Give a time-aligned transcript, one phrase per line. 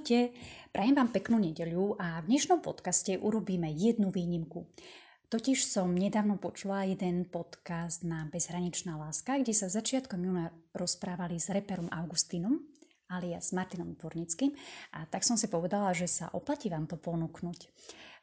[0.00, 0.32] Ahojte,
[0.72, 4.64] prajem vám peknú nedeľu a v dnešnom podcaste urobíme jednu výnimku.
[5.28, 11.52] Totiž som nedávno počula jeden podcast na Bezhraničná láska, kde sa začiatkom júna rozprávali s
[11.52, 12.64] reperom Augustínom,
[13.12, 14.56] alias Martinom Dvornickým,
[14.96, 17.68] a tak som si povedala, že sa oplatí vám to ponúknuť.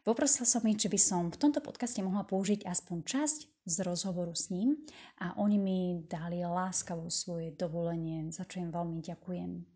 [0.07, 4.31] Poprosila som ich, či by som v tomto podcaste mohla použiť aspoň časť z rozhovoru
[4.31, 4.79] s ním
[5.19, 9.67] a oni mi dali láskavo svoje dovolenie, za čo im veľmi ďakujem.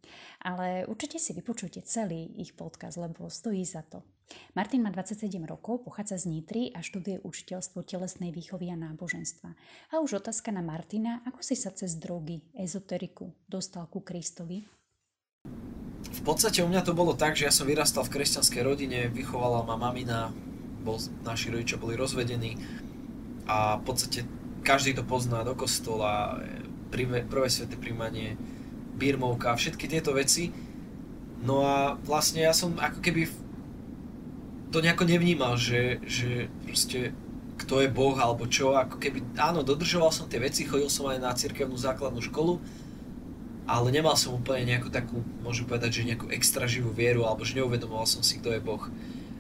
[0.47, 4.07] Ale určite si vypočujte celý ich podcast, lebo stojí za to.
[4.55, 9.51] Martin má 27 rokov, pochádza z Nitry a študuje učiteľstvo telesnej výchovy a náboženstva.
[9.91, 14.63] A už otázka na Martina, ako si sa cez drogy, ezoteriku dostal ku Kristovi?
[16.21, 19.65] V podstate u mňa to bolo tak, že ja som vyrastal v kresťanskej rodine, vychovala
[19.65, 20.29] ma mamina,
[20.85, 22.61] bol, naši rodičia boli rozvedení
[23.49, 24.29] a v podstate
[24.61, 26.37] každý to pozná do kostola,
[26.93, 28.37] prvé, prvé sveté príjmanie,
[29.01, 30.53] birmovka, všetky tieto veci.
[31.41, 33.25] No a vlastne ja som ako keby
[34.69, 37.17] to nejako nevnímal, že, že proste
[37.57, 41.17] kto je Boh alebo čo, ako keby áno, dodržoval som tie veci, chodil som aj
[41.17, 42.61] na cirkevnú základnú školu,
[43.71, 47.55] ale nemal som úplne nejakú takú, môžem povedať, že nejakú extra živú vieru, alebo že
[47.55, 48.83] neuvedomoval som si, kto je Boh.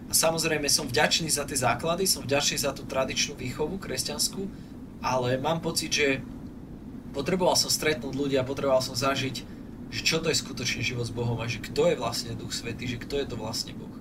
[0.07, 4.47] A samozrejme som vďačný za tie základy, som vďačný za tú tradičnú výchovu kresťanskú,
[5.03, 6.07] ale mám pocit, že
[7.11, 9.43] potreboval som stretnúť ľudia, potreboval som zažiť,
[9.91, 12.87] že čo to je skutočný život s Bohom a že kto je vlastne Duch Svetý,
[12.87, 13.91] že kto je to vlastne Boh.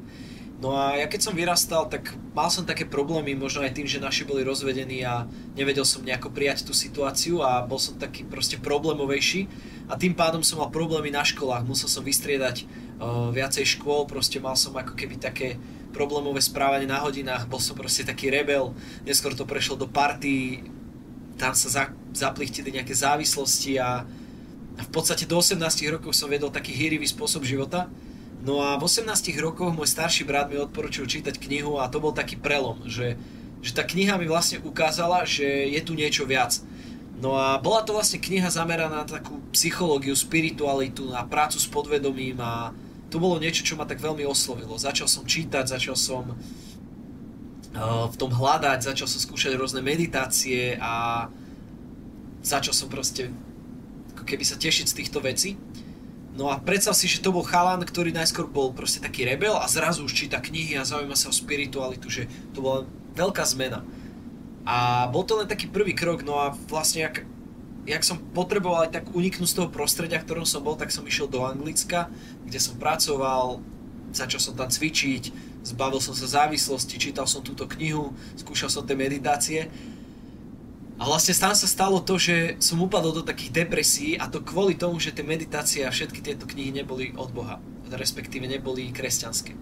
[0.61, 3.97] No a ja keď som vyrastal, tak mal som také problémy, možno aj tým, že
[3.97, 5.25] naši boli rozvedení a
[5.57, 9.49] nevedel som nejako prijať tú situáciu a bol som taký proste problémovejší.
[9.89, 12.69] A tým pádom som mal problémy na školách, musel som vystriedať
[13.01, 15.57] uh, viacej škôl, proste mal som ako keby také
[15.97, 18.77] problémové správanie na hodinách, bol som proste taký rebel,
[19.09, 20.61] neskôr to prešlo do party,
[21.41, 24.05] tam sa za, zaplichtili nejaké závislosti a,
[24.77, 25.57] a v podstate do 18
[25.89, 27.89] rokov som vedol taký hýrivý spôsob života,
[28.41, 29.05] No a v 18
[29.37, 33.21] rokoch môj starší brat mi odporučil čítať knihu a to bol taký prelom, že,
[33.61, 36.57] že tá kniha mi vlastne ukázala, že je tu niečo viac.
[37.21, 42.41] No a bola to vlastne kniha zameraná na takú psychológiu, spiritualitu, na prácu s podvedomím
[42.41, 42.73] a
[43.13, 44.81] to bolo niečo, čo ma tak veľmi oslovilo.
[44.81, 51.29] Začal som čítať, začal som uh, v tom hľadať, začal som skúšať rôzne meditácie a
[52.41, 53.29] začal som proste
[54.17, 55.61] ako keby sa tešiť z týchto vecí.
[56.31, 59.67] No a predstav si, že to bol chalan, ktorý najskôr bol proste taký rebel a
[59.67, 62.87] zrazu už číta knihy a zaujíma sa o spiritualitu, že to bola
[63.19, 63.83] veľká zmena.
[64.63, 67.27] A bol to len taký prvý krok, no a vlastne jak,
[67.83, 71.03] jak som potreboval aj tak uniknúť z toho prostredia, v ktorom som bol, tak som
[71.03, 72.07] išiel do Anglicka,
[72.47, 73.59] kde som pracoval,
[74.15, 75.35] začal som tam cvičiť,
[75.67, 79.67] zbavil som sa závislosti, čítal som túto knihu, skúšal som tie meditácie
[81.01, 84.77] a vlastne tam sa stalo to, že som upadol do takých depresí a to kvôli
[84.77, 87.57] tomu, že tie meditácie a všetky tieto knihy neboli od Boha,
[87.89, 89.57] respektíve neboli kresťanské.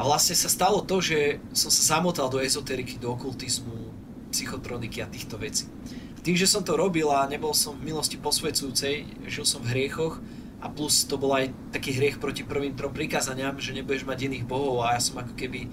[0.00, 3.92] A vlastne sa stalo to, že som sa zamotal do ezoteriky, do okultizmu,
[4.32, 5.68] psychotroniky a týchto vecí.
[6.16, 9.76] A tým, že som to robil a nebol som v milosti posvedzujúcej, žil som v
[9.76, 10.24] hriechoch
[10.64, 14.48] a plus to bol aj taký hriech proti prvým trom prikázaniam, že nebudeš mať iných
[14.48, 15.68] bohov a ja som ako keby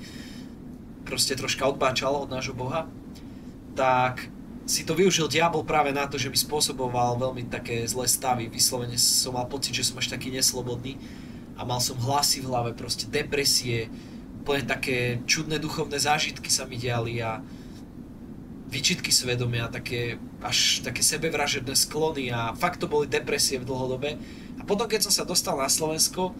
[1.08, 2.92] proste troška odbáčal od nášho Boha,
[3.80, 4.28] tak
[4.68, 8.52] si to využil diabol práve na to, že mi spôsoboval veľmi také zlé stavy.
[8.52, 11.00] Vyslovene som mal pocit, že som až taký neslobodný
[11.56, 13.88] a mal som hlasy v hlave, proste depresie,
[14.44, 17.40] úplne také čudné duchovné zážitky sa mi diali a
[18.70, 24.20] vyčitky svedomia, také až také sebevražedné sklony a fakt to boli depresie v dlhodobe.
[24.60, 26.36] A potom, keď som sa dostal na Slovensko,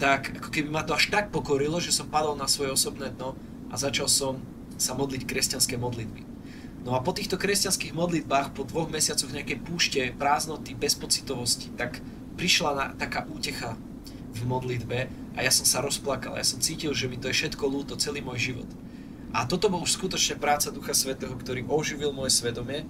[0.00, 3.36] tak ako keby ma to až tak pokorilo, že som padol na svoje osobné dno
[3.68, 4.40] a začal som
[4.80, 6.37] sa modliť kresťanské modlitby.
[6.86, 11.98] No a po týchto kresťanských modlitbách, po dvoch mesiacoch nejakej púšte, prázdnoty, bezpocitovosti, tak
[12.38, 13.74] prišla na, taká útecha
[14.32, 16.38] v modlitbe a ja som sa rozplakal.
[16.38, 18.70] Ja som cítil, že mi to je všetko lúto, celý môj život.
[19.34, 22.88] A toto bol už skutočne práca Ducha Svetého, ktorý oživil moje svedomie.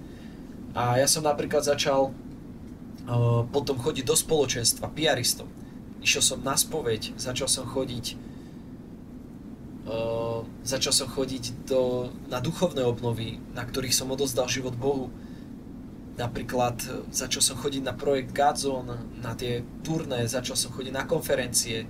[0.71, 5.49] A ja som napríklad začal uh, potom chodiť do spoločenstva, piaristom.
[5.99, 8.28] Išiel som na spoveď, začal som chodiť
[10.63, 15.09] začal som chodiť do, na duchovné obnovy, na ktorých som odozdal život Bohu.
[16.19, 21.07] Napríklad e, začal som chodiť na projekt Godzone, na tie turné, začal som chodiť na
[21.07, 21.87] konferencie,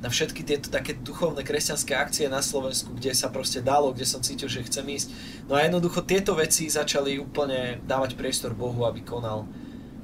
[0.00, 4.20] na všetky tieto také duchovné kresťanské akcie na Slovensku, kde sa proste dalo, kde som
[4.20, 5.08] cítil, že chcem ísť.
[5.48, 9.48] No a jednoducho tieto veci začali úplne dávať priestor Bohu, aby konal.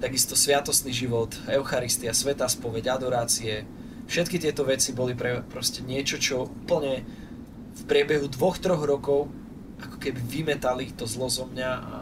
[0.00, 3.68] Takisto sviatostný život, Eucharistia, Sveta spoveď, adorácie,
[4.08, 7.04] všetky tieto veci boli pre proste niečo, čo úplne
[7.72, 9.32] v priebehu dvoch, troch rokov
[9.82, 11.96] ako keby vymetali to zlo zo mňa a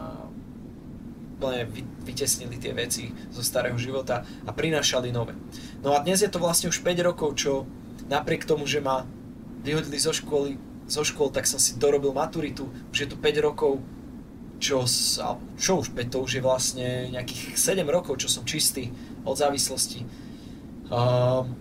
[2.05, 5.33] vytesnili tie veci zo starého života a prinášali nové.
[5.81, 7.65] No a dnes je to vlastne už 5 rokov, čo
[8.05, 9.09] napriek tomu, že ma
[9.65, 12.69] vyhodili zo školy, zo škôl, tak som si dorobil maturitu.
[12.93, 13.81] Už je to 5 rokov,
[14.61, 14.85] čo,
[15.57, 18.93] čo už 5, to už je vlastne nejakých 7 rokov, čo som čistý
[19.25, 20.05] od závislosti.
[20.93, 21.57] Um,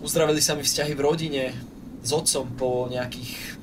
[0.00, 1.42] uzdravili sa mi vzťahy v rodine
[2.06, 3.58] s otcom po nejakých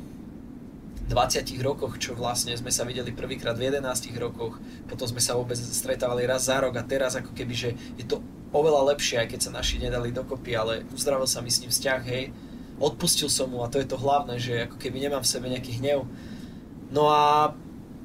[1.08, 3.84] 20 rokoch, čo vlastne sme sa videli prvýkrát v 11
[4.20, 8.04] rokoch, potom sme sa vôbec stretávali raz za rok a teraz ako keby, že je
[8.04, 8.20] to
[8.52, 12.02] oveľa lepšie, aj keď sa naši nedali dokopy, ale uzdravil sa mi s ním vzťah,
[12.08, 12.36] hej,
[12.80, 15.80] odpustil som mu a to je to hlavné, že ako keby nemám v sebe nejaký
[15.80, 16.04] hnev.
[16.94, 17.54] No a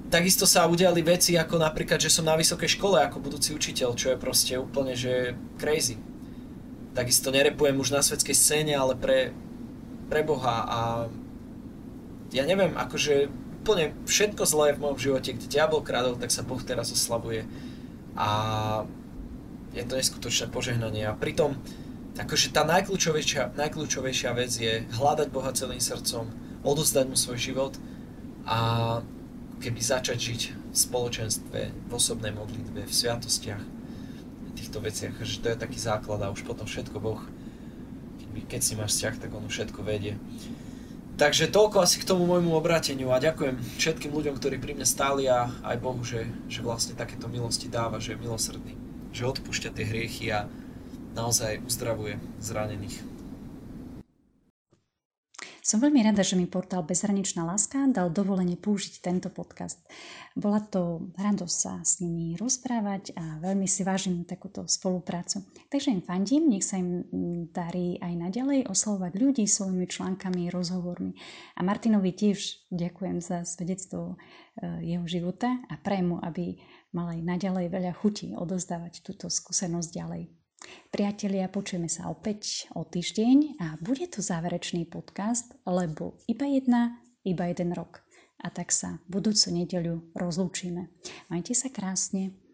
[0.08, 4.12] takisto sa udiali veci ako napríklad, že som na vysokej škole ako budúci učiteľ, čo
[4.12, 6.00] je proste úplne, že crazy.
[6.96, 9.36] Takisto nerepujem už na svetskej scéne, ale pre,
[10.08, 10.78] pre Boha a
[12.32, 13.28] ja neviem, akože
[13.62, 17.44] úplne všetko zlé v mojom živote, kde diabol kradol, tak sa Boh teraz oslavuje.
[18.16, 18.28] A
[19.76, 21.04] je to neskutočné požehnanie.
[21.04, 21.56] A pritom,
[22.16, 26.32] akože tá najkľúčovejšia, najkľúčovejšia vec je hľadať Boha celým srdcom,
[26.64, 27.76] odozdať mu svoj život
[28.48, 28.58] a
[29.60, 30.40] keby začať žiť
[30.72, 36.24] v spoločenstve, v osobnej modlitbe, v sviatostiach, v týchto veciach, že to je taký základ
[36.24, 37.20] a už potom všetko Boh,
[38.46, 40.14] keď si máš vzťah, tak on všetko vedie.
[41.18, 45.26] Takže toľko asi k tomu môjmu obráteniu a ďakujem všetkým ľuďom, ktorí pri mne stáli
[45.26, 48.78] a aj Bohu, že, že vlastne takéto milosti dáva, že je milosrdný,
[49.10, 50.46] že odpúšťa tie hriechy a
[51.18, 53.07] naozaj uzdravuje zranených.
[55.68, 59.76] Som veľmi rada, že mi portál Bezhraničná láska dal dovolenie použiť tento podcast.
[60.32, 65.44] Bola to radosť sa s nimi rozprávať a veľmi si vážim takúto spoluprácu.
[65.68, 67.04] Takže im fandím, nech sa im
[67.52, 71.12] darí aj naďalej oslovať ľudí svojimi článkami, rozhovormi.
[71.52, 76.56] A Martinovi tiež ďakujem za svedectvo e, jeho života a prejmu, aby
[76.96, 80.32] mal aj naďalej veľa chutí odozdávať túto skúsenosť ďalej.
[80.88, 87.46] Priatelia, počujeme sa opäť o týždeň a bude to záverečný podcast, lebo iba jedna, iba
[87.52, 88.00] jeden rok.
[88.40, 90.88] A tak sa budúcu nedeľu rozlúčime.
[91.28, 92.47] Majte sa krásne.